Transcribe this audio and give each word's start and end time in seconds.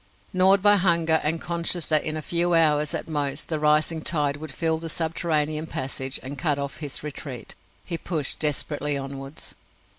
Gnawed 0.33 0.63
by 0.63 0.77
hunger, 0.77 1.21
and 1.23 1.39
conscious 1.39 1.85
that 1.85 2.03
in 2.03 2.17
a 2.17 2.23
few 2.23 2.55
hours 2.55 2.95
at 2.95 3.07
most 3.07 3.49
the 3.49 3.59
rising 3.59 4.01
tide 4.01 4.37
would 4.37 4.51
fill 4.51 4.79
the 4.79 4.89
subterranean 4.89 5.67
passage 5.67 6.19
and 6.23 6.39
cut 6.39 6.57
off 6.57 6.77
his 6.77 7.03
retreat, 7.03 7.53
he 7.85 7.99
pushed 7.99 8.39
desperately 8.39 8.97
onwards. 8.97 9.53